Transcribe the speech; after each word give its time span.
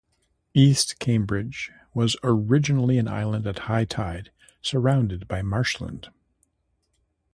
East 0.55 0.97
Cambridge 0.97 1.71
was 1.93 2.15
originally 2.23 2.97
an 2.97 3.07
island 3.07 3.45
at 3.45 3.59
high 3.69 3.85
tide, 3.85 4.31
surrounded 4.63 5.27
by 5.27 5.43
marshland. 5.43 6.09